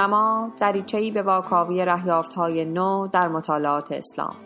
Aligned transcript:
دورنما 0.00 0.52
دریچهای 0.60 1.10
به 1.10 1.22
واکاوی 1.22 1.80
های 2.36 2.64
نو 2.64 3.06
در 3.06 3.28
مطالعات 3.28 3.92
اسلام. 3.92 4.36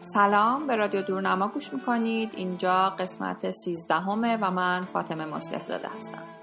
سلام 0.00 0.66
به 0.66 0.76
رادیو 0.76 1.02
دورنما 1.02 1.48
گوش 1.48 1.72
می‌کنید. 1.72 2.34
اینجا 2.36 2.90
قسمت 2.98 3.50
سیزدهمه 3.50 4.38
و 4.42 4.50
من 4.50 4.80
فاطمه 4.82 5.24
مصلح 5.24 5.64
زاده 5.64 5.88
هستم. 5.96 6.35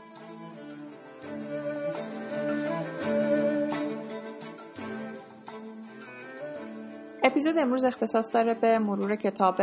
اپیزود 7.34 7.58
امروز 7.58 7.86
اختصاص 7.86 8.30
داره 8.34 8.54
به 8.54 8.80
مرور 8.80 9.16
کتاب 9.16 9.62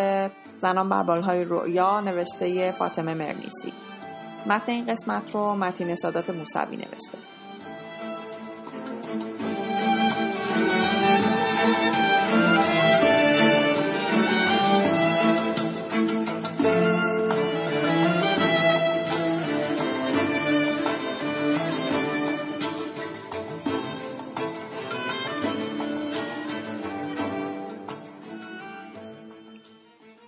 زنان 0.63 0.89
بر 0.89 1.03
بالهای 1.03 1.45
رؤیا 1.45 2.01
نوشته 2.01 2.73
فاطمه 2.73 3.15
مرنیسی. 3.15 3.73
متن 4.47 4.73
این 4.73 4.87
قسمت 4.87 5.35
رو 5.35 5.55
متین 5.55 5.95
سادات 5.95 6.31
موسوی 6.31 6.77
نوشته. 6.77 7.19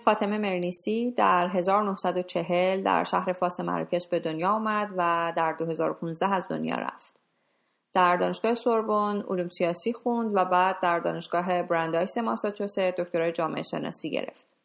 فاطمه 0.03 0.37
مرنیسی 0.37 1.11
در 1.11 1.47
1940 1.47 2.83
در 2.83 3.03
شهر 3.03 3.33
فاس 3.33 3.59
مراکش 3.59 4.07
به 4.07 4.19
دنیا 4.19 4.49
آمد 4.49 4.89
و 4.97 5.33
در 5.35 5.53
2015 5.53 6.33
از 6.33 6.47
دنیا 6.47 6.75
رفت. 6.75 7.23
در 7.93 8.17
دانشگاه 8.17 8.53
سوربن 8.53 9.23
علوم 9.27 9.49
سیاسی 9.49 9.93
خوند 9.93 10.35
و 10.35 10.45
بعد 10.45 10.79
در 10.81 10.99
دانشگاه 10.99 11.63
برندایس 11.63 12.17
ماساچوست 12.17 12.79
دکترای 12.79 13.31
جامعه 13.31 13.61
شناسی 13.61 14.09
گرفت. 14.09 14.55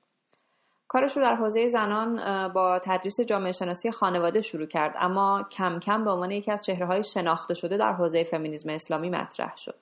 کارش 0.89 1.17
رو 1.17 1.23
در 1.23 1.35
حوزه 1.35 1.69
زنان 1.69 2.17
با 2.49 2.79
تدریس 2.79 3.21
جامعه 3.21 3.53
شناسی 3.53 3.91
خانواده 3.91 4.41
شروع 4.41 4.67
کرد 4.67 4.95
اما 4.99 5.43
کم 5.51 5.79
کم 5.79 6.05
به 6.05 6.11
عنوان 6.11 6.31
یکی 6.31 6.53
از 6.53 6.65
چهره 6.65 6.87
های 6.87 7.05
شناخته 7.05 7.55
شده 7.55 7.77
در 7.77 7.93
حوزه 7.93 8.25
فمینیسم 8.25 8.71
اسلامی 8.71 9.11
مطرح 9.11 9.57
شد. 9.57 9.75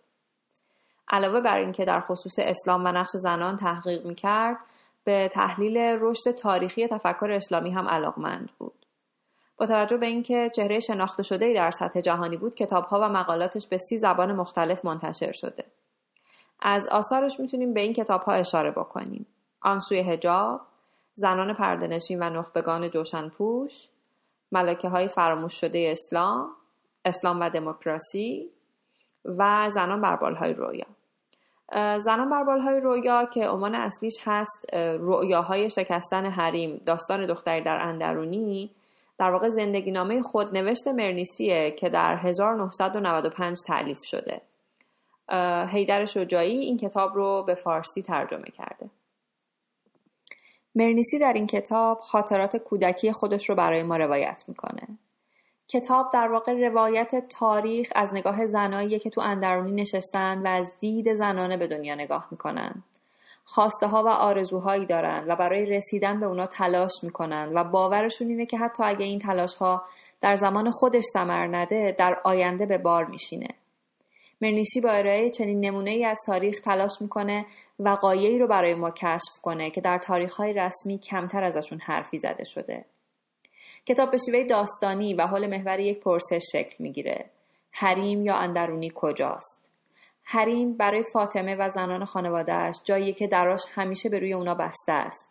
علاوه 1.08 1.40
بر 1.40 1.58
اینکه 1.58 1.84
در 1.84 2.00
خصوص 2.00 2.34
اسلام 2.38 2.84
و 2.84 2.88
نقش 2.88 3.10
زنان 3.10 3.56
تحقیق 3.56 4.06
می‌کرد 4.06 4.56
به 5.06 5.30
تحلیل 5.32 5.76
رشد 5.76 6.30
تاریخی 6.30 6.88
تفکر 6.88 7.30
اسلامی 7.30 7.70
هم 7.70 7.88
علاقمند 7.88 8.50
بود. 8.58 8.86
با 9.56 9.66
توجه 9.66 9.96
به 9.96 10.06
اینکه 10.06 10.50
چهره 10.56 10.80
شناخته 10.80 11.22
شده 11.22 11.54
در 11.54 11.70
سطح 11.70 12.00
جهانی 12.00 12.36
بود 12.36 12.54
کتابها 12.54 13.00
و 13.00 13.08
مقالاتش 13.08 13.66
به 13.66 13.76
سی 13.76 13.98
زبان 13.98 14.32
مختلف 14.32 14.84
منتشر 14.84 15.32
شده. 15.32 15.64
از 16.60 16.88
آثارش 16.88 17.40
می‌تونیم 17.40 17.74
به 17.74 17.80
این 17.80 17.92
کتابها 17.92 18.32
اشاره 18.32 18.70
بکنیم. 18.70 19.26
آن 19.62 19.80
سوی 19.80 19.98
هجاب، 19.98 20.60
زنان 21.14 21.54
پردنشین 21.54 22.22
و 22.22 22.30
نخبگان 22.30 22.90
جوشنپوش، 22.90 23.88
ملکه 24.52 24.88
های 24.88 25.08
فراموش 25.08 25.60
شده 25.60 25.88
اسلام، 25.90 26.48
اسلام 27.04 27.40
و 27.40 27.50
دموکراسی 27.50 28.50
و 29.24 29.70
زنان 29.70 30.00
بربالهای 30.00 30.52
رویا. 30.52 30.86
زنان 31.98 32.30
بر 32.30 32.58
های 32.58 32.80
رویا 32.80 33.24
که 33.24 33.48
عنوان 33.48 33.74
اصلیش 33.74 34.14
هست 34.24 34.74
رویاهای 34.74 35.70
شکستن 35.70 36.26
حریم 36.26 36.80
داستان 36.86 37.26
دختری 37.26 37.60
در 37.60 37.76
اندرونی 37.76 38.70
در 39.18 39.30
واقع 39.30 39.48
زندگی 39.48 39.90
نامه 39.90 40.22
خود 40.22 40.56
نوشت 40.56 40.88
مرنیسیه 40.88 41.70
که 41.70 41.88
در 41.88 42.16
1995 42.16 43.56
تعلیف 43.66 43.98
شده. 44.02 44.40
هیدر 45.68 46.04
شجاعی 46.04 46.58
این 46.58 46.76
کتاب 46.76 47.14
رو 47.14 47.42
به 47.46 47.54
فارسی 47.54 48.02
ترجمه 48.02 48.50
کرده. 48.56 48.90
مرنیسی 50.74 51.18
در 51.18 51.32
این 51.32 51.46
کتاب 51.46 52.00
خاطرات 52.00 52.56
کودکی 52.56 53.12
خودش 53.12 53.48
رو 53.48 53.54
برای 53.54 53.82
ما 53.82 53.96
روایت 53.96 54.44
می‌کنه. 54.48 54.98
کتاب 55.68 56.10
در 56.12 56.28
واقع 56.28 56.52
روایت 56.68 57.28
تاریخ 57.28 57.92
از 57.94 58.14
نگاه 58.14 58.46
زنایی 58.46 58.98
که 58.98 59.10
تو 59.10 59.20
اندرونی 59.20 59.72
نشستن 59.72 60.42
و 60.42 60.46
از 60.46 60.72
دید 60.80 61.14
زنانه 61.14 61.56
به 61.56 61.66
دنیا 61.66 61.94
نگاه 61.94 62.28
می‌کنن. 62.30 62.82
خواسته 63.44 63.86
ها 63.86 64.02
و 64.02 64.08
آرزوهایی 64.08 64.86
دارن 64.86 65.24
و 65.28 65.36
برای 65.36 65.66
رسیدن 65.66 66.20
به 66.20 66.26
اونا 66.26 66.46
تلاش 66.46 66.92
می‌کنن 67.02 67.52
و 67.54 67.64
باورشون 67.64 68.28
اینه 68.28 68.46
که 68.46 68.58
حتی 68.58 68.84
اگه 68.84 69.04
این 69.04 69.18
تلاش 69.18 69.54
ها 69.54 69.84
در 70.20 70.36
زمان 70.36 70.70
خودش 70.70 71.04
ثمر 71.12 71.46
نده 71.46 71.94
در 71.98 72.20
آینده 72.24 72.66
به 72.66 72.78
بار 72.78 73.04
میشینه. 73.04 73.48
مرنیسی 74.40 74.80
با 74.80 74.90
ارائه 74.90 75.30
چنین 75.30 75.60
نمونه 75.60 75.90
ای 75.90 76.04
از 76.04 76.18
تاریخ 76.26 76.60
تلاش 76.60 76.92
می‌کنه 77.00 77.46
وقایعی 77.78 78.38
رو 78.38 78.46
برای 78.46 78.74
ما 78.74 78.90
کشف 78.90 79.40
کنه 79.42 79.70
که 79.70 79.80
در 79.80 79.98
تاریخ 79.98 80.34
های 80.34 80.52
رسمی 80.52 80.98
کمتر 80.98 81.44
ازشون 81.44 81.78
حرفی 81.78 82.18
زده 82.18 82.44
شده. 82.44 82.84
کتاب 83.86 84.10
به 84.10 84.18
شیوه 84.18 84.44
داستانی 84.44 85.14
و 85.14 85.26
حال 85.26 85.46
محور 85.46 85.80
یک 85.80 86.00
پرسش 86.00 86.42
شکل 86.52 86.76
می‌گیره. 86.78 87.30
حریم 87.70 88.24
یا 88.24 88.36
اندرونی 88.36 88.92
کجاست؟ 88.94 89.58
حریم 90.22 90.72
برای 90.72 91.04
فاطمه 91.12 91.54
و 91.54 91.68
زنان 91.68 92.04
خانوادهش 92.04 92.76
جایی 92.84 93.12
که 93.12 93.26
دراش 93.26 93.62
همیشه 93.74 94.08
به 94.08 94.18
روی 94.18 94.32
اونا 94.32 94.54
بسته 94.54 94.92
است. 94.92 95.30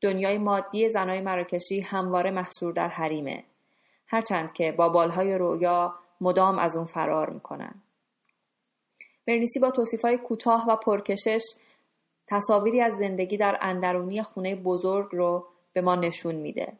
دنیای 0.00 0.38
مادی 0.38 0.90
زنای 0.90 1.20
مراکشی 1.20 1.80
همواره 1.80 2.30
محصور 2.30 2.72
در 2.72 2.88
حریمه. 2.88 3.44
هرچند 4.06 4.52
که 4.52 4.72
با 4.72 4.88
بالهای 4.88 5.38
رویا 5.38 5.94
مدام 6.20 6.58
از 6.58 6.76
اون 6.76 6.86
فرار 6.86 7.30
می‌کنن. 7.30 7.74
برنیسی 9.26 9.60
با 9.60 9.72
های 10.04 10.18
کوتاه 10.18 10.68
و 10.68 10.76
پرکشش 10.76 11.42
تصاویری 12.26 12.80
از 12.80 12.92
زندگی 12.98 13.36
در 13.36 13.58
اندرونی 13.60 14.22
خونه 14.22 14.54
بزرگ 14.54 15.08
رو 15.12 15.46
به 15.72 15.80
ما 15.80 15.94
نشون 15.94 16.34
میده. 16.34 16.72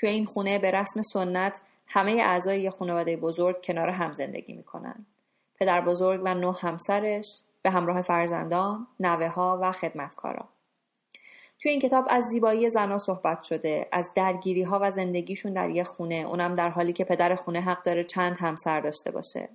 توی 0.00 0.08
این 0.08 0.26
خونه 0.26 0.58
به 0.58 0.70
رسم 0.70 1.02
سنت 1.02 1.60
همه 1.86 2.12
اعضای 2.12 2.62
یه 2.62 2.70
خانواده 2.70 3.16
بزرگ 3.16 3.64
کنار 3.64 3.88
هم 3.88 4.12
زندگی 4.12 4.52
می‌کنن. 4.52 5.06
پدر 5.60 5.80
بزرگ 5.80 6.20
و 6.24 6.34
نه 6.34 6.56
همسرش 6.60 7.26
به 7.62 7.70
همراه 7.70 8.02
فرزندان، 8.02 8.86
نوه 9.00 9.28
ها 9.28 9.58
و 9.62 9.72
خدمتکارا. 9.72 10.48
توی 11.62 11.70
این 11.70 11.80
کتاب 11.80 12.06
از 12.08 12.24
زیبایی 12.24 12.70
زنها 12.70 12.98
صحبت 12.98 13.42
شده، 13.42 13.88
از 13.92 14.08
درگیری 14.14 14.62
ها 14.62 14.78
و 14.82 14.90
زندگیشون 14.90 15.52
در 15.52 15.70
یه 15.70 15.84
خونه، 15.84 16.14
اونم 16.14 16.54
در 16.54 16.68
حالی 16.68 16.92
که 16.92 17.04
پدر 17.04 17.34
خونه 17.34 17.60
حق 17.60 17.82
داره 17.82 18.04
چند 18.04 18.36
همسر 18.40 18.80
داشته 18.80 19.10
باشه. 19.10 19.48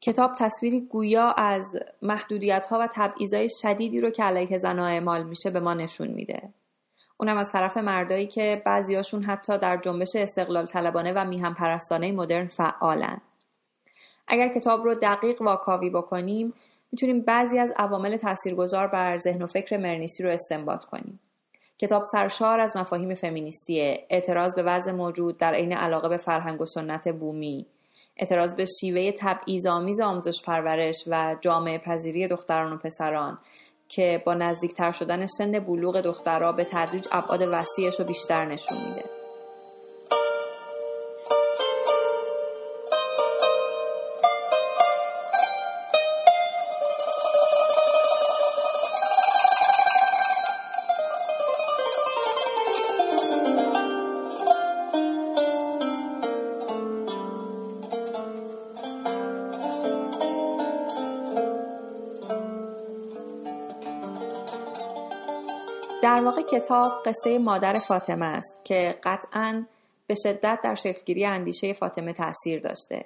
کتاب 0.00 0.32
تصویری 0.38 0.80
گویا 0.80 1.30
از 1.30 1.64
محدودیت 2.02 2.66
ها 2.66 2.78
و 2.78 2.88
تبعیضای 2.94 3.48
شدیدی 3.62 4.00
رو 4.00 4.10
که 4.10 4.24
علیه 4.24 4.58
زنها 4.58 4.86
اعمال 4.86 5.22
میشه 5.22 5.50
به 5.50 5.60
ما 5.60 5.74
نشون 5.74 6.08
میده. 6.08 6.48
اونم 7.22 7.36
از 7.36 7.52
طرف 7.52 7.76
مردایی 7.76 8.26
که 8.26 8.62
بعضیاشون 8.66 9.22
حتی 9.22 9.58
در 9.58 9.76
جنبش 9.76 10.16
استقلال 10.16 10.66
طلبانه 10.66 11.12
و 11.12 11.24
میهم 11.24 11.54
پرستانه 11.54 12.12
مدرن 12.12 12.46
فعالن. 12.46 13.20
اگر 14.28 14.48
کتاب 14.48 14.84
رو 14.84 14.94
دقیق 14.94 15.42
واکاوی 15.42 15.90
بکنیم 15.90 16.54
می‌تونیم 16.92 17.20
بعضی 17.20 17.58
از 17.58 17.72
عوامل 17.76 18.16
تاثیرگذار 18.16 18.86
بر 18.86 19.18
ذهن 19.18 19.42
و 19.42 19.46
فکر 19.46 19.76
مرنیسی 19.76 20.22
رو 20.22 20.30
استنباط 20.30 20.84
کنیم. 20.84 21.20
کتاب 21.78 22.02
سرشار 22.04 22.60
از 22.60 22.76
مفاهیم 22.76 23.14
فمینیستیه، 23.14 24.06
اعتراض 24.10 24.54
به 24.54 24.62
وضع 24.62 24.92
موجود 24.92 25.38
در 25.38 25.54
عین 25.54 25.72
علاقه 25.72 26.08
به 26.08 26.16
فرهنگ 26.16 26.60
و 26.60 26.66
سنت 26.66 27.08
بومی، 27.08 27.66
اعتراض 28.16 28.54
به 28.54 28.64
شیوه 28.80 29.12
تبعیض‌آمیز 29.18 30.00
آموزش 30.00 30.42
پرورش 30.42 31.04
و 31.06 31.36
جامعه 31.40 31.78
پذیری 31.78 32.28
دختران 32.28 32.72
و 32.72 32.76
پسران 32.76 33.38
که 33.92 34.22
با 34.26 34.34
نزدیکتر 34.34 34.92
شدن 34.92 35.26
سن 35.26 35.58
بلوغ 35.58 36.00
دخترها 36.00 36.52
به 36.52 36.64
تدریج 36.64 37.08
ابعاد 37.12 37.48
وسیعش 37.52 38.00
رو 38.00 38.04
بیشتر 38.04 38.44
نشون 38.44 38.78
میده. 38.78 39.21
کتاب 66.52 66.92
قصه 67.06 67.38
مادر 67.38 67.78
فاطمه 67.78 68.26
است 68.26 68.54
که 68.64 68.98
قطعا 69.04 69.64
به 70.06 70.14
شدت 70.14 70.58
در 70.64 70.74
شکلگیری 70.74 71.24
اندیشه 71.24 71.72
فاطمه 71.72 72.12
تاثیر 72.12 72.60
داشته. 72.60 73.04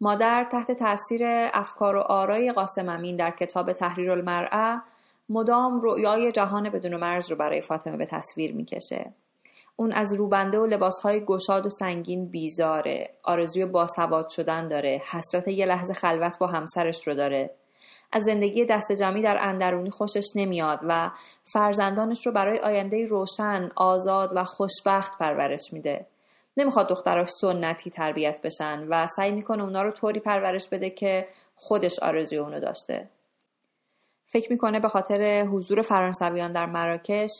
مادر 0.00 0.46
تحت 0.52 0.72
تاثیر 0.72 1.20
افکار 1.54 1.96
و 1.96 2.00
آرای 2.00 2.52
قاسم 2.52 2.88
امین 2.88 3.16
در 3.16 3.30
کتاب 3.30 3.72
تحریر 3.72 4.10
المرعه 4.10 4.80
مدام 5.28 5.80
رؤیای 5.80 6.32
جهان 6.32 6.70
بدون 6.70 6.96
مرز 6.96 7.30
رو 7.30 7.36
برای 7.36 7.60
فاطمه 7.60 7.96
به 7.96 8.06
تصویر 8.06 8.54
می‌کشه. 8.54 9.12
اون 9.76 9.92
از 9.92 10.14
روبنده 10.14 10.58
و 10.58 10.66
لباسهای 10.66 11.24
گشاد 11.24 11.66
و 11.66 11.70
سنگین 11.70 12.26
بیزاره. 12.26 13.10
آرزوی 13.22 13.66
باسواد 13.66 14.28
شدن 14.28 14.68
داره. 14.68 15.02
حسرت 15.10 15.48
یه 15.48 15.66
لحظه 15.66 15.94
خلوت 15.94 16.38
با 16.38 16.46
همسرش 16.46 17.08
رو 17.08 17.14
داره. 17.14 17.50
از 18.12 18.22
زندگی 18.24 18.64
دست 18.64 18.92
جمعی 18.92 19.22
در 19.22 19.38
اندرونی 19.40 19.90
خوشش 19.90 20.26
نمیاد 20.34 20.80
و 20.82 21.10
فرزندانش 21.44 22.26
رو 22.26 22.32
برای 22.32 22.58
آینده 22.58 23.06
روشن، 23.06 23.70
آزاد 23.76 24.32
و 24.34 24.44
خوشبخت 24.44 25.18
پرورش 25.18 25.72
میده. 25.72 26.06
نمی‌خواد 26.56 26.88
دختراش 26.88 27.28
سنتی 27.40 27.90
تربیت 27.90 28.42
بشن 28.42 28.86
و 28.88 29.06
سعی 29.06 29.32
می‌کنه 29.32 29.62
اونا 29.62 29.82
رو 29.82 29.90
طوری 29.90 30.20
پرورش 30.20 30.68
بده 30.68 30.90
که 30.90 31.28
خودش 31.56 31.98
آرزوی 31.98 32.38
اونو 32.38 32.60
داشته. 32.60 33.08
فکر 34.26 34.52
می‌کنه 34.52 34.80
به 34.80 34.88
خاطر 34.88 35.42
حضور 35.42 35.82
فرانسویان 35.82 36.52
در 36.52 36.66
مراکش 36.66 37.30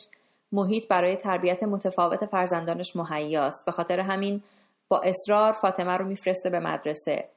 محیط 0.51 0.87
برای 0.87 1.15
تربیت 1.15 1.63
متفاوت 1.63 2.25
فرزندانش 2.25 2.95
مهیاست. 2.95 3.65
به 3.65 3.71
خاطر 3.71 3.99
همین 3.99 4.43
با 4.87 4.99
اصرار 4.99 5.51
فاطمه 5.51 5.97
رو 5.97 6.05
میفرسته 6.05 6.49
به 6.49 6.59
مدرسه 6.59 7.29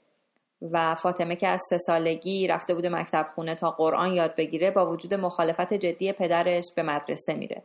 و 0.62 0.94
فاطمه 0.94 1.36
که 1.36 1.48
از 1.48 1.62
سه 1.70 1.78
سالگی 1.78 2.46
رفته 2.46 2.74
بوده 2.74 2.88
مکتب 2.88 3.26
خونه 3.34 3.54
تا 3.54 3.70
قرآن 3.70 4.12
یاد 4.12 4.34
بگیره 4.36 4.70
با 4.70 4.90
وجود 4.90 5.14
مخالفت 5.14 5.74
جدی 5.74 6.12
پدرش 6.12 6.64
به 6.76 6.82
مدرسه 6.82 7.34
میره. 7.34 7.62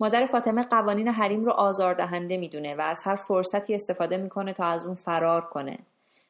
مادر 0.00 0.26
فاطمه 0.26 0.62
قوانین 0.62 1.08
حریم 1.08 1.44
رو 1.44 1.52
آزاردهنده 1.52 2.36
می‌دونه 2.36 2.74
و 2.74 2.80
از 2.80 3.00
هر 3.04 3.16
فرصتی 3.16 3.74
استفاده 3.74 4.16
می‌کنه 4.16 4.52
تا 4.52 4.64
از 4.64 4.84
اون 4.84 4.94
فرار 4.94 5.40
کنه. 5.40 5.78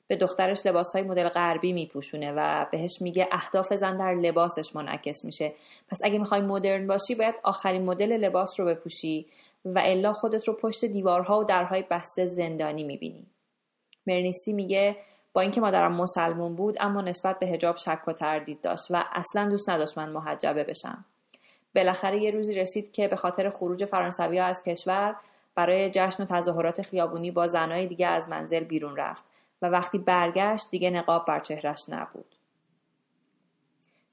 به 0.09 0.17
دخترش 0.17 0.67
لباس 0.67 0.93
های 0.93 1.03
مدل 1.03 1.29
غربی 1.29 1.73
میپوشونه 1.73 2.33
و 2.33 2.67
بهش 2.71 3.03
میگه 3.03 3.29
اهداف 3.33 3.75
زن 3.75 3.97
در 3.97 4.15
لباسش 4.15 4.77
منعکس 4.77 5.25
میشه 5.25 5.53
پس 5.89 5.99
اگه 6.05 6.19
می‌خوای 6.19 6.41
مدرن 6.41 6.87
باشی 6.87 7.15
باید 7.15 7.35
آخرین 7.45 7.85
مدل 7.85 8.13
لباس 8.13 8.61
رو 8.61 8.67
بپوشی 8.67 9.27
و 9.65 9.83
الا 9.85 10.13
خودت 10.13 10.49
رو 10.49 10.55
پشت 10.55 10.85
دیوارها 10.85 11.41
و 11.41 11.45
درهای 11.45 11.85
بسته 11.91 12.27
زندانی 12.27 12.85
می‌بینی 12.85 13.27
مرنیسی 14.07 14.53
میگه 14.53 14.97
با 15.33 15.41
اینکه 15.41 15.61
مادرم 15.61 15.93
مسلمون 15.93 16.55
بود 16.55 16.77
اما 16.81 17.01
نسبت 17.01 17.39
به 17.39 17.47
هجاب 17.47 17.77
شک 17.77 18.03
و 18.07 18.13
تردید 18.13 18.61
داشت 18.61 18.87
و 18.91 19.05
اصلا 19.13 19.49
دوست 19.49 19.71
نداشت 19.71 19.99
من 19.99 20.09
محجبه 20.09 20.65
بشم 20.65 21.05
بالاخره 21.75 22.23
یه 22.23 22.31
روزی 22.31 22.55
رسید 22.55 22.93
که 22.93 23.09
به 23.09 23.17
خاطر 23.17 23.51
خروج 23.51 23.85
فرانسوی 23.85 24.39
ها 24.39 24.47
از 24.47 24.63
کشور 24.63 25.17
برای 25.55 25.91
جشن 25.91 26.23
و 26.23 26.27
تظاهرات 26.27 26.83
خیابونی 26.83 27.31
با 27.31 27.47
زنهای 27.47 27.87
دیگه 27.87 28.07
از 28.07 28.29
منزل 28.29 28.65
بیرون 28.65 28.97
رفت 28.97 29.25
و 29.63 29.67
وقتی 29.67 29.99
برگشت 29.99 30.71
دیگه 30.71 30.91
نقاب 30.91 31.25
بر 31.27 31.41
چهرش 31.41 31.89
نبود. 31.89 32.35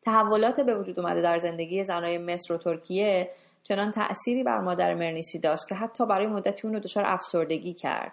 تحولات 0.01 0.59
به 0.59 0.75
وجود 0.75 0.99
اومده 0.99 1.21
در 1.21 1.39
زندگی 1.39 1.83
زنای 1.83 2.17
مصر 2.17 2.53
و 2.53 2.57
ترکیه 2.57 3.31
چنان 3.63 3.91
تأثیری 3.91 4.43
بر 4.43 4.59
مادر 4.59 4.93
مرنیسی 4.93 5.39
داشت 5.39 5.67
که 5.67 5.75
حتی 5.75 6.05
برای 6.05 6.27
مدتی 6.27 6.67
اون 6.67 6.75
رو 6.75 6.79
دچار 6.79 7.03
افسردگی 7.05 7.73
کرد. 7.73 8.11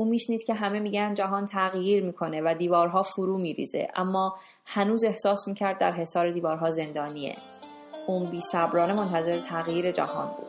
او 0.00 0.06
میشنید 0.06 0.42
که 0.42 0.54
همه 0.54 0.78
میگن 0.78 1.14
جهان 1.14 1.46
تغییر 1.46 2.04
می‌کنه 2.04 2.40
و 2.40 2.54
دیوارها 2.58 3.02
فرو 3.02 3.38
میریزه 3.38 3.88
اما 3.96 4.36
هنوز 4.66 5.04
احساس 5.04 5.48
می‌کرد 5.48 5.78
در 5.78 5.92
حصار 5.92 6.30
دیوارها 6.30 6.70
زندانیه. 6.70 7.34
اون 8.06 8.30
بی 8.30 8.40
منتظر 8.92 9.38
تغییر 9.38 9.90
جهان 9.90 10.26
بود. 10.26 10.46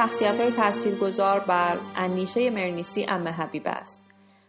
شخصیت 0.00 0.40
های 0.40 0.50
تأثیر 0.50 0.94
گذار 0.94 1.40
بر 1.40 1.76
اندیشه 1.96 2.50
مرنیسی 2.50 3.06
امه 3.08 3.30
حبیبه 3.30 3.70
است. 3.70 4.04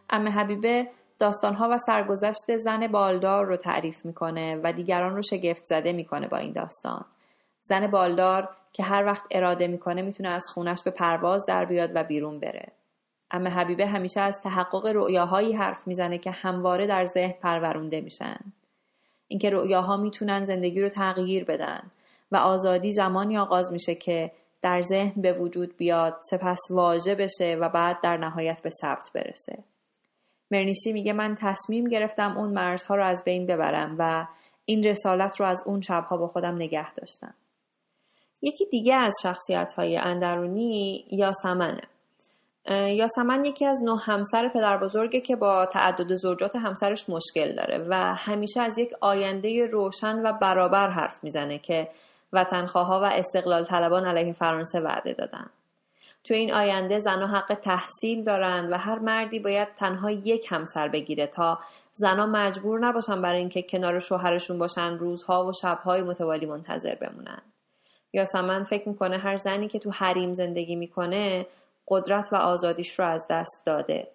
امه 0.09 0.29
حبیبه 0.29 0.87
داستانها 1.19 1.69
و 1.71 1.77
سرگذشت 1.77 2.57
زن 2.57 2.87
بالدار 2.87 3.45
رو 3.45 3.55
تعریف 3.55 4.05
می‌کنه 4.05 4.59
و 4.63 4.73
دیگران 4.73 5.15
رو 5.15 5.21
شگفت 5.21 5.63
زده 5.63 5.93
می‌کنه 5.93 6.27
با 6.27 6.37
این 6.37 6.51
داستان. 6.51 7.05
زن 7.61 7.87
بالدار 7.87 8.49
که 8.73 8.83
هر 8.83 9.05
وقت 9.05 9.23
اراده 9.31 9.67
می‌کنه 9.67 10.01
می‌تونه 10.01 10.29
از 10.29 10.47
خونش 10.47 10.81
به 10.83 10.91
پرواز 10.91 11.45
در 11.45 11.65
بیاد 11.65 11.91
و 11.95 12.03
بیرون 12.03 12.39
بره. 12.39 12.67
امه 13.31 13.49
حبیبه 13.49 13.87
همیشه 13.87 14.21
از 14.21 14.41
تحقق 14.41 14.85
رؤیاهایی 14.85 15.53
حرف 15.53 15.87
می‌زنه 15.87 16.17
که 16.17 16.31
همواره 16.31 16.87
در 16.87 17.05
ذهن 17.05 17.33
پرورونده 17.41 18.01
میشن. 18.01 18.39
اینکه 19.27 19.49
رؤیاها 19.49 19.97
می‌تونن 19.97 20.45
زندگی 20.45 20.81
رو 20.81 20.89
تغییر 20.89 21.45
بدن 21.45 21.81
و 22.31 22.37
آزادی 22.37 22.93
زمانی 22.93 23.37
آغاز 23.37 23.71
میشه 23.71 23.95
که 23.95 24.31
در 24.61 24.81
ذهن 24.81 25.21
به 25.21 25.33
وجود 25.33 25.77
بیاد 25.77 26.17
سپس 26.31 26.59
واژه 26.69 27.15
بشه 27.15 27.57
و 27.61 27.69
بعد 27.69 28.01
در 28.01 28.17
نهایت 28.17 28.61
به 28.61 28.69
ثبت 28.69 29.11
برسه. 29.13 29.63
مرنیسی 30.51 30.93
میگه 30.93 31.13
من 31.13 31.35
تصمیم 31.35 31.87
گرفتم 31.87 32.37
اون 32.37 32.49
مرزها 32.49 32.95
رو 32.95 33.05
از 33.05 33.23
بین 33.23 33.47
ببرم 33.47 33.95
و 33.99 34.27
این 34.65 34.83
رسالت 34.83 35.39
رو 35.39 35.45
از 35.45 35.63
اون 35.65 35.81
شبها 35.81 36.17
با 36.17 36.27
خودم 36.27 36.55
نگه 36.55 36.93
داشتم. 36.93 37.33
یکی 38.41 38.65
دیگه 38.65 38.95
از 38.95 39.13
شخصیت 39.23 39.73
های 39.73 39.97
اندرونی 39.97 41.05
یاسمنه. 41.11 41.81
یاسمن 42.69 43.45
یکی 43.45 43.65
از 43.65 43.83
نه 43.83 43.99
همسر 43.99 44.49
پدر 44.49 44.77
بزرگه 44.77 45.21
که 45.21 45.35
با 45.35 45.65
تعدد 45.65 46.15
زوجات 46.15 46.55
همسرش 46.55 47.09
مشکل 47.09 47.55
داره 47.55 47.85
و 47.89 47.93
همیشه 48.15 48.61
از 48.61 48.77
یک 48.77 48.93
آینده 49.01 49.65
روشن 49.65 50.21
و 50.21 50.33
برابر 50.33 50.89
حرف 50.89 51.23
می‌زنه 51.23 51.59
که 51.59 51.89
وطنخواها 52.33 52.99
و 52.99 53.03
استقلال 53.03 53.65
طلبان 53.65 54.05
علیه 54.05 54.33
فرانسه 54.33 54.79
وعده 54.79 55.13
دادن. 55.13 55.49
تو 56.23 56.33
این 56.33 56.53
آینده 56.53 56.99
زنها 56.99 57.27
حق 57.27 57.53
تحصیل 57.53 58.23
دارند 58.23 58.71
و 58.71 58.77
هر 58.77 58.99
مردی 58.99 59.39
باید 59.39 59.67
تنها 59.75 60.11
یک 60.11 60.47
همسر 60.49 60.87
بگیره 60.87 61.27
تا 61.27 61.59
زنها 61.93 62.25
مجبور 62.25 62.79
نباشن 62.79 63.21
برای 63.21 63.39
اینکه 63.39 63.61
کنار 63.61 63.99
شوهرشون 63.99 64.57
باشن 64.57 64.97
روزها 64.97 65.45
و 65.45 65.51
شبهای 65.61 66.01
متوالی 66.01 66.45
منتظر 66.45 66.95
بمونن. 66.95 67.41
یاسمن 68.13 68.63
فکر 68.63 68.89
می‌کنه 68.89 69.17
هر 69.17 69.37
زنی 69.37 69.67
که 69.67 69.79
تو 69.79 69.91
حریم 69.91 70.33
زندگی 70.33 70.75
می‌کنه 70.75 71.47
قدرت 71.87 72.33
و 72.33 72.35
آزادیش 72.35 72.99
رو 72.99 73.05
از 73.05 73.27
دست 73.29 73.65
داده 73.65 74.07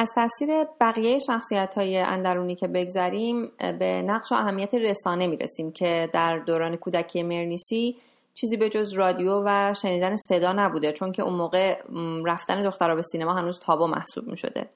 از 0.00 0.10
تاثیر 0.14 0.64
بقیه 0.80 1.18
شخصیت 1.18 1.74
های 1.74 1.98
اندرونی 1.98 2.54
که 2.54 2.68
بگذریم 2.68 3.52
به 3.78 4.02
نقش 4.02 4.32
و 4.32 4.34
اهمیت 4.34 4.74
رسانه 4.74 5.26
می‌رسیم 5.26 5.72
که 5.72 6.10
در 6.12 6.38
دوران 6.38 6.76
کودکی 6.76 7.22
مرنیسی 7.22 7.96
چیزی 8.34 8.56
به 8.56 8.68
جز 8.68 8.92
رادیو 8.92 9.42
و 9.44 9.74
شنیدن 9.74 10.16
صدا 10.16 10.52
نبوده 10.52 10.92
چون 10.92 11.12
که 11.12 11.22
اون 11.22 11.34
موقع 11.34 11.82
رفتن 12.26 12.62
دخترها 12.62 12.94
به 12.94 13.02
سینما 13.02 13.34
هنوز 13.34 13.60
تابو 13.60 13.86
محسوب 13.86 14.28
می 14.28 14.36
شده. 14.36 14.68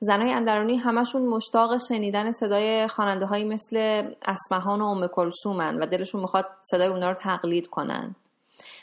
زنای 0.00 0.32
اندرونی 0.32 0.76
همشون 0.76 1.22
مشتاق 1.22 1.78
شنیدن 1.88 2.32
صدای 2.32 2.88
خواننده 2.88 3.44
مثل 3.44 4.02
اسمهان 4.22 4.80
و 4.80 4.84
ام 4.84 5.06
کلسومن 5.06 5.82
و 5.82 5.86
دلشون 5.86 6.20
می‌خواد 6.20 6.46
صدای 6.70 6.88
اونا 6.88 7.08
رو 7.10 7.16
تقلید 7.16 7.66
کنن. 7.66 8.14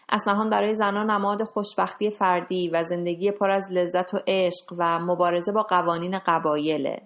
اسمهان 0.09 0.49
برای 0.49 0.75
زنان 0.75 1.11
نماد 1.11 1.43
خوشبختی 1.43 2.11
فردی 2.11 2.69
و 2.69 2.83
زندگی 2.83 3.31
پر 3.31 3.49
از 3.49 3.67
لذت 3.71 4.13
و 4.13 4.19
عشق 4.27 4.73
و 4.77 4.99
مبارزه 4.99 5.51
با 5.51 5.63
قوانین 5.63 6.19
قبایله. 6.19 7.01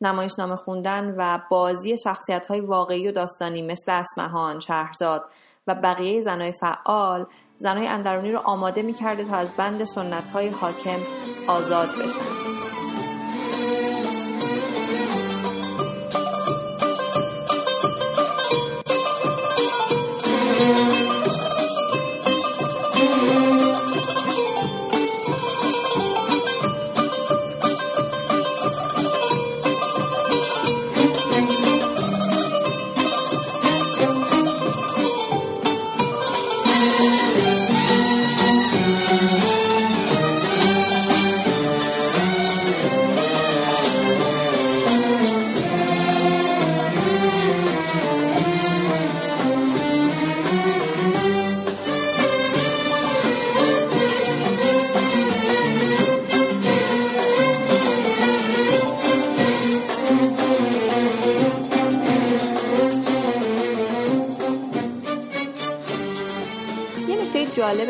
نمایشنامه 0.00 0.56
خوندن 0.56 1.14
و 1.18 1.38
بازی 1.50 1.98
شخصیت 1.98 2.46
های 2.46 2.60
واقعی 2.60 3.08
و 3.08 3.12
داستانی 3.12 3.62
مثل 3.62 3.92
اسمهان، 3.92 4.60
شهرزاد 4.60 5.24
و 5.66 5.74
بقیه 5.74 6.20
زنای 6.20 6.52
فعال 6.52 7.26
زنای 7.58 7.86
اندرونی 7.86 8.32
رو 8.32 8.38
آماده 8.38 8.82
می 8.82 8.92
کرده 8.92 9.24
تا 9.24 9.36
از 9.36 9.56
بند 9.56 9.84
سنت 9.84 10.28
های 10.28 10.48
حاکم 10.48 10.98
آزاد 11.48 11.88
بشن. 11.88 12.49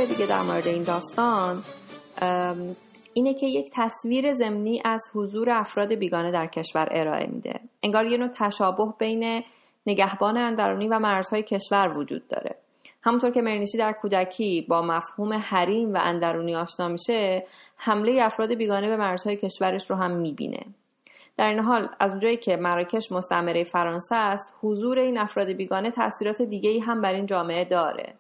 جالب 0.01 0.13
دیگه 0.13 0.27
در 0.27 0.43
مورد 0.43 0.67
این 0.67 0.83
داستان 0.83 1.63
اینه 3.15 3.35
که 3.35 3.47
یک 3.47 3.71
تصویر 3.75 4.35
زمینی 4.35 4.83
از 4.85 5.03
حضور 5.15 5.51
افراد 5.51 5.95
بیگانه 5.95 6.31
در 6.31 6.47
کشور 6.47 6.89
ارائه 6.91 7.27
میده. 7.27 7.61
انگار 7.83 8.07
یه 8.07 8.17
نوع 8.17 8.29
تشابه 8.29 8.95
بین 8.99 9.43
نگهبان 9.87 10.37
اندرونی 10.37 10.89
و 10.89 10.99
مرزهای 10.99 11.43
کشور 11.43 11.99
وجود 11.99 12.29
داره. 12.29 12.57
همونطور 13.03 13.31
که 13.31 13.43
مرنیسی 13.43 13.79
در 13.79 13.93
کودکی 13.93 14.67
با 14.69 14.83
مفهوم 14.83 15.33
حریم 15.33 15.95
و 15.95 15.99
اندرونی 16.01 16.57
آشنا 16.57 16.89
میشه 16.89 17.47
حمله 17.77 18.23
افراد 18.23 18.55
بیگانه 18.55 18.89
به 18.89 18.97
مرزهای 18.97 19.37
کشورش 19.37 19.91
رو 19.91 19.97
هم 19.97 20.11
می‌بینه. 20.11 20.65
در 21.37 21.49
این 21.49 21.59
حال 21.59 21.89
از 22.01 22.11
اونجایی 22.11 22.37
که 22.37 22.57
مراکش 22.57 23.13
مستعمره 23.13 23.65
فرانسه 23.65 24.17
است 24.17 24.55
حضور 24.63 24.99
این 24.99 25.19
افراد 25.19 25.49
بیگانه 25.49 25.91
تاثیرات 25.91 26.43
دیگه 26.43 26.71
ای 26.71 26.79
هم 26.79 27.01
بر 27.01 27.15
این 27.15 27.27
جامعه 27.27 27.65
داره. 27.65 28.15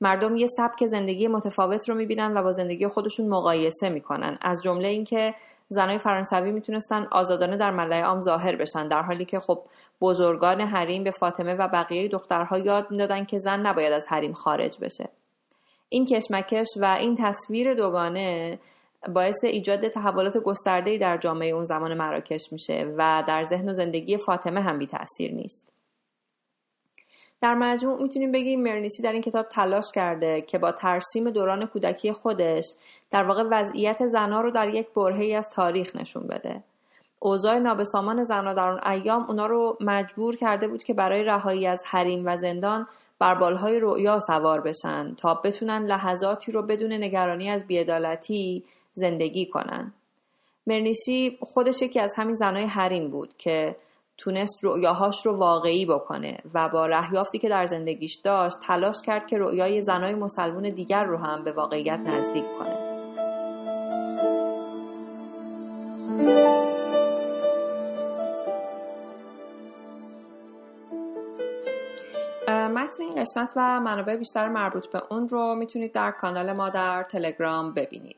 مردم 0.00 0.36
یه 0.36 0.46
سبک 0.46 0.86
زندگی 0.86 1.28
متفاوت 1.28 1.88
رو 1.88 1.94
می‌بینن 1.94 2.36
و 2.36 2.42
با 2.42 2.52
زندگی 2.52 2.88
خودشون 2.88 3.28
مقایسه 3.28 3.88
می‌کنن 3.88 4.38
از 4.40 4.62
جمله 4.62 4.88
اینکه 4.88 5.34
زنای 5.68 5.98
فرانسوی 5.98 6.52
می‌تونستن 6.52 7.06
آزادانه 7.10 7.56
در 7.56 7.70
ملای 7.70 8.00
عام 8.00 8.20
ظاهر 8.20 8.56
بشن 8.56 8.88
در 8.88 9.02
حالی 9.02 9.24
که 9.24 9.40
خب 9.40 9.62
بزرگان 10.00 10.60
حریم 10.60 11.04
به 11.04 11.10
فاطمه 11.10 11.54
و 11.54 11.68
بقیه 11.68 12.08
دخترها 12.08 12.58
یاد 12.58 12.90
می‌دادن 12.90 13.24
که 13.24 13.38
زن 13.38 13.66
نباید 13.66 13.92
از 13.92 14.06
حریم 14.08 14.32
خارج 14.32 14.78
بشه 14.80 15.08
این 15.88 16.06
کشمکش 16.06 16.66
و 16.80 16.84
این 16.84 17.16
تصویر 17.20 17.74
دوگانه 17.74 18.58
باعث 19.14 19.44
ایجاد 19.44 19.88
تحولات 19.88 20.36
گسترده‌ای 20.36 20.98
در 20.98 21.16
جامعه 21.16 21.48
اون 21.50 21.64
زمان 21.64 21.94
مراکش 21.94 22.52
میشه 22.52 22.94
و 22.98 23.24
در 23.28 23.44
ذهن 23.44 23.68
و 23.68 23.72
زندگی 23.72 24.16
فاطمه 24.16 24.60
هم 24.60 24.78
بی 24.78 24.86
تاثیر 24.86 25.32
نیست. 25.34 25.69
در 27.42 27.54
مجموع 27.54 28.02
می‌تونیم 28.02 28.32
بگیم 28.32 28.62
مرنیسی 28.62 29.02
در 29.02 29.12
این 29.12 29.22
کتاب 29.22 29.48
تلاش 29.48 29.92
کرده 29.94 30.40
که 30.40 30.58
با 30.58 30.72
ترسیم 30.72 31.30
دوران 31.30 31.66
کودکی 31.66 32.12
خودش 32.12 32.64
در 33.10 33.24
واقع 33.24 33.44
وضعیت 33.50 34.06
زنها 34.06 34.40
رو 34.40 34.50
در 34.50 34.68
یک 34.68 34.88
برهی 34.96 35.34
از 35.34 35.48
تاریخ 35.48 35.96
نشون 35.96 36.26
بده. 36.26 36.62
اوضاع 37.18 37.58
نابسامان 37.58 38.24
زنها 38.24 38.54
در 38.54 38.68
اون 38.68 38.80
ایام 38.86 39.24
اونا 39.28 39.46
رو 39.46 39.76
مجبور 39.80 40.36
کرده 40.36 40.68
بود 40.68 40.84
که 40.84 40.94
برای 40.94 41.22
رهایی 41.22 41.66
از 41.66 41.82
حریم 41.86 42.22
و 42.26 42.36
زندان 42.36 42.86
بر 43.18 43.34
بالهای 43.34 43.80
رؤیا 43.80 44.18
سوار 44.18 44.60
بشن 44.60 45.14
تا 45.14 45.34
بتونن 45.34 45.86
لحظاتی 45.86 46.52
رو 46.52 46.62
بدون 46.62 46.92
نگرانی 46.92 47.50
از 47.50 47.66
بیعدالتی 47.66 48.64
زندگی 48.94 49.46
کنن 49.46 49.92
مرنیسی 50.66 51.38
خودش 51.40 51.82
یکی 51.82 52.00
از 52.00 52.12
همین 52.16 52.34
زنای 52.34 52.64
حریم 52.64 53.10
بود 53.10 53.36
که 53.38 53.76
تونست 54.20 54.58
رؤیاهاش 54.62 55.26
رو 55.26 55.36
واقعی 55.36 55.86
بکنه 55.86 56.38
و 56.54 56.68
با 56.68 56.86
رهیافتی 56.86 57.38
که 57.38 57.48
در 57.48 57.66
زندگیش 57.66 58.14
داشت 58.14 58.56
تلاش 58.66 58.96
کرد 59.06 59.26
که 59.26 59.38
رؤیای 59.38 59.82
زنای 59.82 60.14
مسلمون 60.14 60.62
دیگر 60.62 61.04
رو 61.04 61.16
هم 61.16 61.44
به 61.44 61.52
واقعیت 61.52 61.98
نزدیک 61.98 62.44
کنه. 62.58 62.90
متن 72.68 73.02
این 73.02 73.14
قسمت 73.14 73.52
و 73.56 73.80
منابع 73.80 74.16
بیشتر 74.16 74.48
مربوط 74.48 74.86
به 74.86 75.02
اون 75.10 75.28
رو 75.28 75.54
می‌تونید 75.54 75.92
در 75.92 76.10
کانال 76.10 76.52
ما 76.52 76.68
در 76.68 77.02
تلگرام 77.02 77.72
ببینید. 77.74 78.16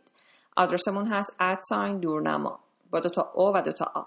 آدرسمون 0.57 1.07
هست 1.07 1.37
ادساین 1.41 2.01
دورنما. 2.01 2.59
با 2.91 3.01
دوتا 3.01 3.31
او 3.35 3.53
و 3.57 3.63
دوتا 3.63 3.91
آ 3.95 4.03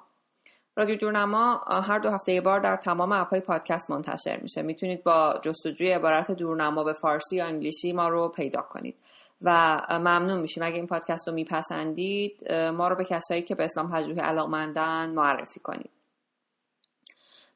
رادیو 0.76 0.96
دورنما 0.96 1.56
هر 1.68 2.00
دو 2.00 2.10
هفته 2.10 2.42
بار 2.42 2.60
در 2.60 2.78
تمام 2.78 3.12
اپهای 3.12 3.40
پادکست 3.42 3.92
منتشر 3.92 4.40
میشه. 4.42 4.62
می‌تونید 4.62 5.04
با 5.04 5.40
جستجوی 5.42 5.92
عبارت 5.92 6.32
دورنما 6.32 6.84
به 6.84 6.94
فارسی 6.94 7.36
یا 7.36 7.46
انگلیسی 7.46 7.94
ما 7.94 8.08
رو 8.08 8.30
پیدا 8.30 8.62
کنید. 8.62 8.96
و 9.42 9.82
ممنون 9.90 10.40
میشیم. 10.40 10.64
اگه 10.64 10.76
این 10.76 10.88
پادکست 10.88 11.28
رو 11.28 11.34
میپسندید 11.34 12.52
ما 12.52 12.88
رو 12.88 12.96
به 12.96 13.06
کسایی 13.06 13.42
که 13.42 13.56
به 13.56 13.64
اسلام 13.64 13.92
پژوهی 13.92 14.20
علاقمندن 14.20 15.10
معرفی 15.10 15.60
کنید. 15.60 15.90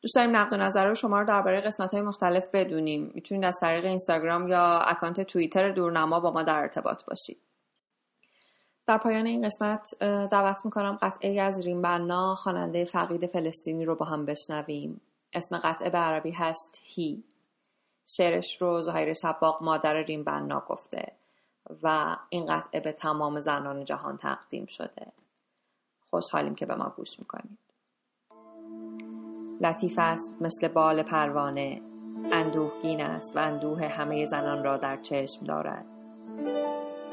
دوست 0.02 0.16
داریم 0.16 0.36
نقد 0.36 0.54
و 0.54 0.58
نظر 0.58 0.94
شما 0.94 1.20
رو 1.20 1.28
درباره 1.28 1.62
قسمت 1.62 1.94
های 1.94 2.04
مختلف 2.04 2.48
بدونیم. 2.54 3.12
می‌تونید 3.16 3.46
از 3.46 3.56
طریق 3.62 3.86
اینستاگرام 3.86 4.48
یا 4.48 4.80
اکانت 4.80 5.22
توییتر 5.22 5.72
دورنما 5.72 6.20
با 6.20 6.32
ما 6.32 6.44
در 6.44 6.58
ارتباط 6.58 7.06
باشید. 7.06 7.38
در 8.90 8.98
پایان 8.98 9.26
این 9.26 9.46
قسمت 9.46 9.96
دعوت 10.32 10.66
می‌کنم 10.66 10.98
قطعه 11.02 11.42
از 11.42 11.66
ریمبنا 11.66 12.36
خواننده 12.36 12.86
فقید 12.86 13.26
فلسطینی 13.26 13.86
رو 13.86 13.96
با 13.96 14.06
هم 14.06 14.26
بشنویم. 14.26 15.02
اسم 15.34 15.58
قطعه 15.58 15.90
به 15.90 15.98
عربی 15.98 16.32
هست 16.32 16.80
هی. 16.84 17.24
شعرش 18.06 18.62
رو 18.62 18.82
زهیر 18.82 19.14
سباق 19.14 19.64
مادر 19.64 19.94
ریمبنا 19.94 20.64
گفته 20.68 21.12
و 21.84 22.16
این 22.30 22.46
قطعه 22.46 22.80
به 22.80 22.92
تمام 22.92 23.40
زنان 23.40 23.86
جهان 23.86 24.18
تقدیم 24.18 24.66
شده. 24.66 25.08
خوشحالیم 26.10 26.56
که 26.56 26.66
به 26.66 26.76
ما 26.76 26.94
گوش 26.98 27.20
می‌کنید. 27.20 27.60
لطیف 29.62 29.96
است 29.98 30.42
مثل 30.42 30.68
بال 30.68 31.04
پروانه 31.04 31.82
اندوهگین 32.32 33.02
است 33.02 33.36
و 33.36 33.40
اندوه 33.40 33.88
همه 33.88 34.26
زنان 34.26 34.64
را 34.64 34.78
در 34.78 34.98
چشم 34.98 35.46
دارد. 35.46 35.86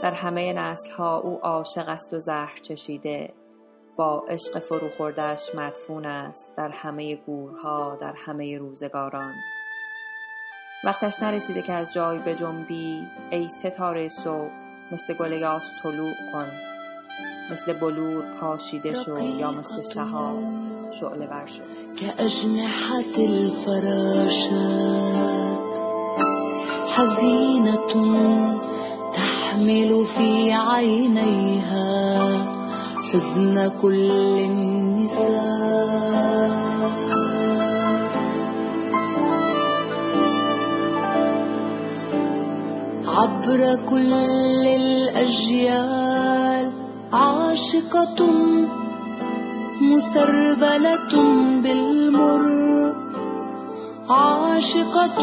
در 0.03 0.15
همه 0.15 0.53
نسل 0.53 0.91
ها 0.91 1.19
او 1.19 1.39
عاشق 1.43 1.89
است 1.89 2.15
و 2.15 2.19
زهر 2.19 2.59
چشیده. 2.63 3.35
با 3.97 4.25
عشق 4.29 4.59
فرو 4.59 4.91
خوردش 4.97 5.55
مدفون 5.55 6.07
است 6.07 6.57
در 6.57 6.69
همه 6.69 7.17
گورها 7.17 7.99
در 8.01 8.15
همه 8.17 8.59
روزگاران. 8.59 9.35
وقتش 10.85 11.23
نرسیده 11.23 11.63
که 11.63 11.73
از 11.73 11.93
جای 11.93 12.19
به 12.19 12.35
جنبی 12.35 13.07
ای 13.31 13.49
ستاره 13.49 14.09
صبح 14.09 14.51
مثل 14.93 15.15
گل 15.15 15.33
یاس 15.33 15.65
طلوع 15.83 16.15
کن. 16.33 16.51
مثل 17.51 17.73
بلور 17.73 18.25
پاشیده 18.41 18.93
شو 18.93 19.19
یا 19.19 19.51
مثل 19.51 19.83
شهاب 19.95 20.43
شعله 21.01 21.27
بر 21.27 21.47
شو. 21.47 21.63
كأجنحة 21.97 23.19
الفراشات 23.19 24.77
حزينة 26.97 28.76
تحمل 29.57 30.05
في 30.05 30.53
عينيها 30.53 32.29
حزن 33.13 33.71
كل 33.83 34.11
النساء. 34.51 35.37
عبر 43.07 43.61
كل 43.91 44.13
الأجيال 44.83 46.73
عاشقة 47.13 48.21
مسربلة 49.81 51.15
بالمر. 51.63 52.47
عاشقة 54.11 55.21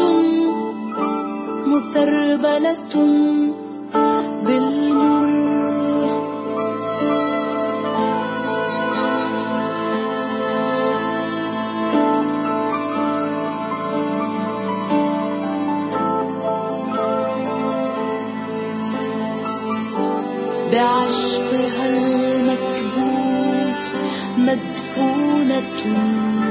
مسربلة 1.66 2.94
بعشقها 20.74 21.88
المكبوت 21.88 23.86
مدفونة. 24.38 26.43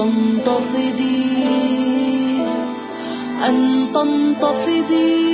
تنتفضي 0.00 1.24
أن 3.48 3.86
تنتفضي. 3.94 5.29